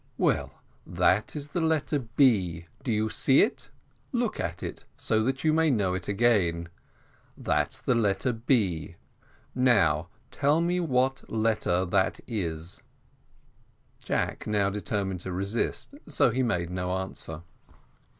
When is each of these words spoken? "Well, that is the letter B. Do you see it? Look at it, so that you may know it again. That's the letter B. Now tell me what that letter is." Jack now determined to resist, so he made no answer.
"Well, 0.17 0.49
that 0.87 1.35
is 1.35 1.49
the 1.49 1.61
letter 1.61 1.99
B. 1.99 2.65
Do 2.83 2.91
you 2.91 3.11
see 3.11 3.43
it? 3.43 3.69
Look 4.11 4.39
at 4.39 4.63
it, 4.63 4.83
so 4.97 5.21
that 5.21 5.43
you 5.43 5.53
may 5.53 5.69
know 5.69 5.93
it 5.93 6.07
again. 6.07 6.69
That's 7.37 7.77
the 7.77 7.93
letter 7.93 8.33
B. 8.33 8.95
Now 9.53 10.07
tell 10.31 10.59
me 10.59 10.79
what 10.79 11.17
that 11.17 11.31
letter 11.31 11.83
is." 12.25 12.81
Jack 13.99 14.47
now 14.47 14.71
determined 14.71 15.19
to 15.19 15.31
resist, 15.31 15.93
so 16.07 16.31
he 16.31 16.41
made 16.41 16.71
no 16.71 16.93
answer. 16.97 17.43